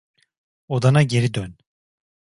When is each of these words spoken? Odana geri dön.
Odana 0.67 1.01
geri 1.01 1.33
dön. 1.33 1.55